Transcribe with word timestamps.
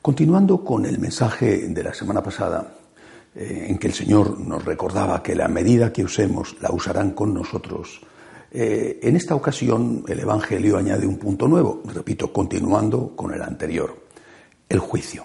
Continuando 0.00 0.64
con 0.64 0.86
el 0.86 0.98
mensaje 0.98 1.68
de 1.68 1.82
la 1.82 1.92
semana 1.92 2.22
pasada, 2.22 2.74
eh, 3.34 3.66
en 3.68 3.78
que 3.78 3.88
el 3.88 3.94
Señor 3.94 4.38
nos 4.38 4.64
recordaba 4.64 5.22
que 5.22 5.34
la 5.34 5.48
medida 5.48 5.92
que 5.92 6.04
usemos 6.04 6.56
la 6.60 6.70
usarán 6.70 7.12
con 7.12 7.34
nosotros, 7.34 8.00
eh, 8.50 9.00
en 9.02 9.16
esta 9.16 9.34
ocasión 9.34 10.04
el 10.08 10.20
Evangelio 10.20 10.78
añade 10.78 11.06
un 11.06 11.18
punto 11.18 11.48
nuevo, 11.48 11.82
repito, 11.84 12.32
continuando 12.32 13.14
con 13.14 13.34
el 13.34 13.42
anterior, 13.42 14.06
el 14.68 14.78
juicio. 14.78 15.24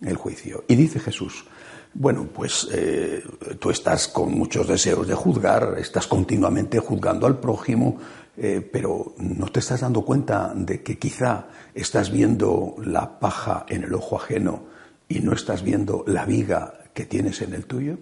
El 0.00 0.16
juicio. 0.16 0.64
Y 0.68 0.76
dice 0.76 1.00
Jesús, 1.00 1.44
bueno, 1.92 2.28
pues 2.32 2.68
eh, 2.72 3.22
tú 3.58 3.70
estás 3.70 4.06
con 4.08 4.32
muchos 4.32 4.68
deseos 4.68 5.08
de 5.08 5.14
juzgar, 5.14 5.76
estás 5.78 6.06
continuamente 6.06 6.78
juzgando 6.78 7.26
al 7.26 7.38
prójimo, 7.38 7.98
eh, 8.40 8.60
pero 8.60 9.14
no 9.18 9.48
te 9.48 9.58
estás 9.58 9.80
dando 9.80 10.02
cuenta 10.04 10.52
de 10.54 10.82
que 10.82 10.96
quizá 10.96 11.48
estás 11.74 12.12
viendo 12.12 12.76
la 12.84 13.18
paja 13.18 13.66
en 13.68 13.82
el 13.82 13.94
ojo 13.94 14.16
ajeno 14.16 14.64
y 15.08 15.20
no 15.20 15.32
estás 15.32 15.62
viendo 15.62 16.04
la 16.06 16.24
viga 16.24 16.74
que 16.94 17.06
tienes 17.06 17.42
en 17.42 17.54
el 17.54 17.64
tuyo. 17.64 17.98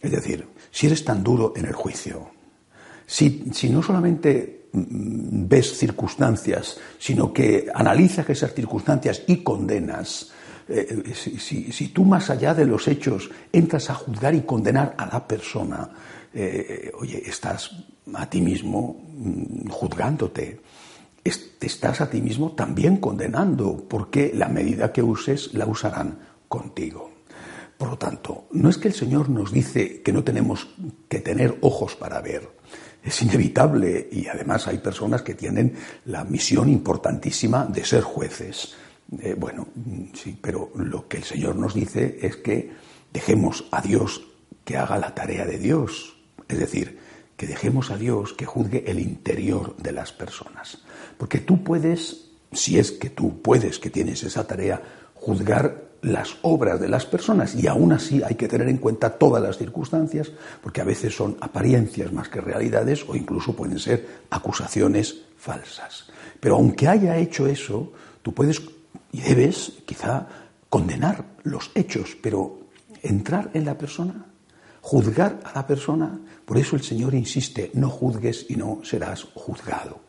Es 0.00 0.12
decir, 0.12 0.46
si 0.70 0.86
eres 0.86 1.04
tan 1.04 1.22
duro 1.22 1.52
en 1.56 1.66
el 1.66 1.74
juicio, 1.74 2.30
si, 3.06 3.52
no 3.70 3.82
solamente 3.82 4.68
mm, 4.72 5.46
ves 5.46 5.76
circunstancias, 5.76 6.78
sino 6.98 7.32
que 7.32 7.68
analizas 7.74 8.30
esas 8.30 8.54
circunstancias 8.54 9.24
y 9.26 9.42
condenas, 9.42 10.30
eh, 10.68 11.12
si, 11.14 11.88
tú 11.88 12.04
más 12.04 12.30
allá 12.30 12.54
de 12.54 12.64
los 12.64 12.86
hechos 12.88 13.30
entras 13.52 13.90
a 13.90 13.94
juzgar 13.94 14.34
y 14.34 14.42
condenar 14.42 14.94
a 14.96 15.06
la 15.06 15.26
persona, 15.26 15.90
eh, 16.32 16.92
oye, 16.98 17.22
estás 17.26 17.70
a 18.14 18.28
ti 18.28 18.40
mismo 18.40 19.04
mm, 19.14 19.68
juzgándote, 19.68 20.60
te 21.22 21.66
estás 21.66 22.00
a 22.00 22.08
ti 22.08 22.22
mismo 22.22 22.52
también 22.52 22.96
condenando, 22.96 23.84
porque 23.86 24.32
la 24.34 24.48
medida 24.48 24.92
que 24.92 25.02
uses 25.02 25.52
la 25.52 25.66
usarán 25.66 26.18
contigo. 26.48 27.10
Por 27.76 27.90
lo 27.90 27.98
tanto, 27.98 28.46
no 28.52 28.70
es 28.70 28.78
que 28.78 28.88
el 28.88 28.94
Señor 28.94 29.28
nos 29.28 29.52
dice 29.52 30.00
que 30.02 30.12
no 30.12 30.24
tenemos 30.24 30.68
que 31.08 31.20
tener 31.20 31.58
ojos 31.60 31.96
para 31.96 32.20
ver, 32.20 32.48
es 33.02 33.22
inevitable 33.22 34.08
y 34.10 34.26
además 34.26 34.66
hay 34.68 34.78
personas 34.78 35.22
que 35.22 35.34
tienen 35.34 35.74
la 36.06 36.24
misión 36.24 36.68
importantísima 36.68 37.64
de 37.64 37.84
ser 37.84 38.02
jueces. 38.02 38.74
Eh, 39.20 39.34
bueno, 39.38 39.68
sí, 40.14 40.38
pero 40.40 40.70
lo 40.76 41.08
que 41.08 41.18
el 41.18 41.24
Señor 41.24 41.56
nos 41.56 41.74
dice 41.74 42.18
es 42.22 42.36
que 42.36 42.70
dejemos 43.12 43.64
a 43.70 43.80
Dios 43.80 44.26
que 44.64 44.76
haga 44.76 44.98
la 44.98 45.14
tarea 45.14 45.44
de 45.46 45.58
Dios, 45.58 46.19
es 46.50 46.58
decir, 46.58 46.98
que 47.36 47.46
dejemos 47.46 47.90
a 47.90 47.96
Dios 47.96 48.34
que 48.34 48.44
juzgue 48.44 48.84
el 48.90 49.00
interior 49.00 49.74
de 49.76 49.92
las 49.92 50.12
personas. 50.12 50.78
Porque 51.16 51.38
tú 51.38 51.64
puedes, 51.64 52.26
si 52.52 52.78
es 52.78 52.92
que 52.92 53.10
tú 53.10 53.40
puedes, 53.40 53.78
que 53.78 53.88
tienes 53.88 54.22
esa 54.22 54.46
tarea, 54.46 54.82
juzgar 55.14 55.90
las 56.02 56.36
obras 56.42 56.80
de 56.80 56.88
las 56.88 57.06
personas 57.06 57.54
y 57.54 57.66
aún 57.66 57.92
así 57.92 58.22
hay 58.22 58.34
que 58.34 58.48
tener 58.48 58.68
en 58.68 58.78
cuenta 58.78 59.18
todas 59.18 59.42
las 59.42 59.58
circunstancias 59.58 60.32
porque 60.62 60.80
a 60.80 60.84
veces 60.84 61.14
son 61.14 61.36
apariencias 61.40 62.12
más 62.12 62.28
que 62.28 62.40
realidades 62.40 63.04
o 63.06 63.14
incluso 63.14 63.54
pueden 63.54 63.78
ser 63.78 64.06
acusaciones 64.30 65.22
falsas. 65.36 66.10
Pero 66.40 66.56
aunque 66.56 66.88
haya 66.88 67.16
hecho 67.16 67.46
eso, 67.46 67.92
tú 68.22 68.32
puedes 68.32 68.62
y 69.12 69.20
debes 69.20 69.72
quizá 69.86 70.26
condenar 70.68 71.24
los 71.42 71.70
hechos, 71.74 72.16
pero 72.20 72.60
entrar 73.02 73.50
en 73.54 73.64
la 73.64 73.76
persona, 73.76 74.26
juzgar 74.80 75.40
a 75.44 75.52
la 75.54 75.66
persona, 75.66 76.18
por 76.44 76.58
eso 76.58 76.76
el 76.76 76.82
Señor 76.82 77.14
insiste, 77.14 77.70
no 77.74 77.90
juzgues 77.90 78.46
y 78.48 78.56
no 78.56 78.80
serás 78.82 79.24
juzgado. 79.34 80.00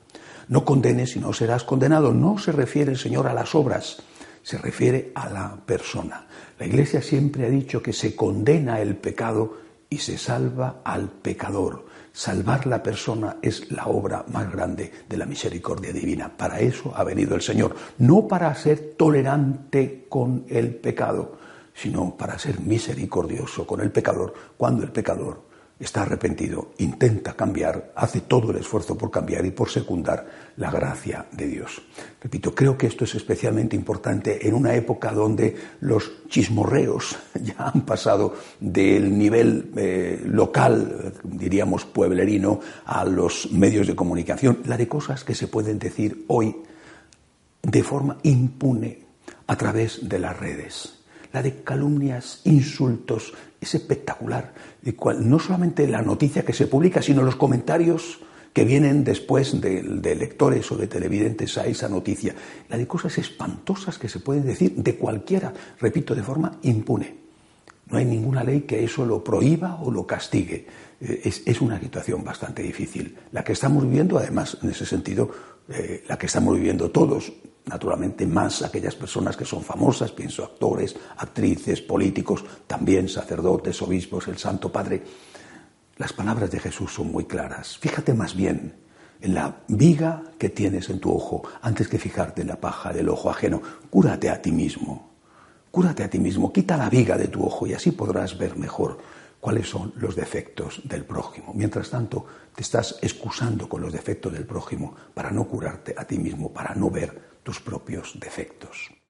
No 0.47 0.65
condenes 0.65 1.15
y 1.15 1.19
no 1.19 1.33
serás 1.33 1.63
condenado. 1.63 2.13
No 2.13 2.37
se 2.37 2.51
refiere 2.51 2.91
el 2.91 2.97
Señor 2.97 3.27
a 3.27 3.33
las 3.33 3.55
obras, 3.55 3.97
se 4.43 4.57
refiere 4.57 5.11
a 5.15 5.29
la 5.29 5.55
persona. 5.65 6.27
La 6.59 6.65
Iglesia 6.65 7.01
siempre 7.01 7.45
ha 7.45 7.49
dicho 7.49 7.81
que 7.81 7.93
se 7.93 8.15
condena 8.15 8.81
el 8.81 8.95
pecado 8.95 9.57
y 9.89 9.99
se 9.99 10.17
salva 10.17 10.81
al 10.83 11.09
pecador. 11.09 11.85
Salvar 12.13 12.67
la 12.67 12.83
persona 12.83 13.37
es 13.41 13.71
la 13.71 13.85
obra 13.85 14.25
más 14.27 14.51
grande 14.51 14.91
de 15.07 15.17
la 15.17 15.25
misericordia 15.25 15.93
divina. 15.93 16.29
Para 16.35 16.59
eso 16.59 16.91
ha 16.95 17.03
venido 17.03 17.35
el 17.35 17.41
Señor, 17.41 17.75
no 17.99 18.27
para 18.27 18.53
ser 18.55 18.95
tolerante 18.97 20.05
con 20.09 20.45
el 20.49 20.75
pecado, 20.75 21.37
sino 21.73 22.15
para 22.17 22.37
ser 22.37 22.59
misericordioso 22.59 23.65
con 23.65 23.81
el 23.81 23.91
pecador 23.91 24.33
cuando 24.57 24.83
el 24.83 24.91
pecador 24.91 25.51
está 25.81 26.03
arrepentido, 26.03 26.71
intenta 26.77 27.33
cambiar, 27.33 27.91
hace 27.95 28.21
todo 28.21 28.51
el 28.51 28.57
esfuerzo 28.57 28.95
por 28.95 29.09
cambiar 29.09 29.43
y 29.45 29.51
por 29.51 29.67
secundar 29.67 30.51
la 30.57 30.69
gracia 30.69 31.25
de 31.31 31.47
Dios. 31.47 31.81
Repito, 32.21 32.53
creo 32.53 32.77
que 32.77 32.85
esto 32.85 33.03
es 33.03 33.15
especialmente 33.15 33.75
importante 33.75 34.47
en 34.47 34.53
una 34.53 34.75
época 34.75 35.11
donde 35.11 35.55
los 35.79 36.27
chismorreos 36.29 37.17
ya 37.41 37.71
han 37.73 37.81
pasado 37.81 38.35
del 38.59 39.17
nivel 39.17 39.71
eh, 39.75 40.21
local, 40.23 41.13
diríamos 41.23 41.85
pueblerino, 41.85 42.59
a 42.85 43.03
los 43.03 43.51
medios 43.51 43.87
de 43.87 43.95
comunicación, 43.95 44.59
la 44.65 44.77
de 44.77 44.87
cosas 44.87 45.23
que 45.23 45.33
se 45.33 45.47
pueden 45.47 45.79
decir 45.79 46.25
hoy 46.27 46.55
de 47.63 47.83
forma 47.83 48.17
impune 48.21 48.99
a 49.47 49.55
través 49.55 50.07
de 50.07 50.19
las 50.19 50.39
redes 50.39 51.00
la 51.33 51.41
de 51.41 51.63
calumnias, 51.63 52.41
insultos, 52.43 53.33
es 53.59 53.75
espectacular. 53.75 54.53
no 55.19 55.39
solamente 55.39 55.87
la 55.87 56.01
noticia 56.01 56.43
que 56.43 56.53
se 56.53 56.67
publica, 56.67 57.01
sino 57.01 57.21
los 57.21 57.35
comentarios 57.35 58.19
que 58.53 58.65
vienen 58.65 59.03
después 59.03 59.61
de, 59.61 59.81
lectores 60.15 60.71
o 60.71 60.75
de 60.75 60.87
televidentes 60.87 61.57
a 61.57 61.65
esa 61.65 61.87
noticia. 61.87 62.35
La 62.69 62.77
de 62.77 62.87
cosas 62.87 63.17
espantosas 63.17 63.97
que 63.97 64.09
se 64.09 64.19
pueden 64.19 64.45
decir 64.45 64.75
de 64.75 64.95
cualquiera, 64.95 65.53
repito, 65.79 66.13
de 66.15 66.23
forma 66.23 66.57
impune. 66.63 67.21
No 67.87 67.97
hay 67.97 68.05
ninguna 68.05 68.43
ley 68.43 68.61
que 68.61 68.83
eso 68.83 69.05
lo 69.05 69.23
prohíba 69.23 69.81
o 69.81 69.91
lo 69.91 70.05
castigue. 70.07 70.65
Eh, 70.99 71.21
es, 71.45 71.61
una 71.61 71.79
situación 71.79 72.23
bastante 72.23 72.63
difícil. 72.63 73.17
La 73.31 73.43
que 73.43 73.53
estamos 73.53 73.83
viviendo, 73.83 74.17
además, 74.17 74.57
en 74.61 74.69
ese 74.69 74.85
sentido, 74.85 75.29
eh, 75.69 76.03
la 76.07 76.17
que 76.17 76.25
estamos 76.25 76.55
viviendo 76.55 76.89
todos, 76.91 77.33
naturalmente 77.65 78.25
más 78.25 78.63
aquellas 78.63 78.95
personas 78.95 79.37
que 79.37 79.45
son 79.45 79.63
famosas, 79.63 80.11
pienso 80.11 80.43
actores, 80.43 80.95
actrices, 81.17 81.81
políticos, 81.81 82.43
también 82.67 83.07
sacerdotes, 83.07 83.81
obispos, 83.81 84.27
el 84.27 84.37
Santo 84.37 84.71
Padre. 84.71 85.03
Las 85.97 86.13
palabras 86.13 86.49
de 86.49 86.59
Jesús 86.59 86.93
son 86.93 87.11
muy 87.11 87.25
claras. 87.25 87.77
Fíjate 87.77 88.13
más 88.13 88.35
bien 88.35 88.75
en 89.21 89.33
la 89.35 89.57
viga 89.67 90.23
que 90.39 90.49
tienes 90.49 90.89
en 90.89 90.99
tu 90.99 91.13
ojo 91.13 91.43
antes 91.61 91.87
que 91.87 91.99
fijarte 91.99 92.41
en 92.41 92.47
la 92.47 92.59
paja 92.59 92.91
del 92.91 93.09
ojo 93.09 93.29
ajeno. 93.29 93.61
Cúrate 93.89 94.29
a 94.29 94.41
ti 94.41 94.51
mismo. 94.51 95.11
Cúrate 95.69 96.03
a 96.03 96.09
ti 96.09 96.19
mismo. 96.19 96.51
Quita 96.51 96.75
la 96.75 96.89
viga 96.89 97.17
de 97.17 97.27
tu 97.27 97.45
ojo 97.45 97.67
y 97.67 97.73
así 97.73 97.91
podrás 97.91 98.37
ver 98.37 98.57
mejor 98.57 98.97
cuáles 99.41 99.67
son 99.67 99.91
los 99.97 100.15
defectos 100.15 100.81
del 100.85 101.03
prójimo. 101.03 101.51
Mientras 101.53 101.89
tanto, 101.89 102.25
te 102.55 102.61
estás 102.61 102.99
excusando 103.01 103.67
con 103.67 103.81
los 103.81 103.91
defectos 103.91 104.31
del 104.31 104.45
prójimo 104.45 104.95
para 105.13 105.31
no 105.31 105.45
curarte 105.45 105.93
a 105.97 106.05
ti 106.05 106.17
mismo, 106.17 106.53
para 106.53 106.75
no 106.75 106.89
ver 106.89 107.39
tus 107.43 107.59
propios 107.59 108.17
defectos. 108.19 109.00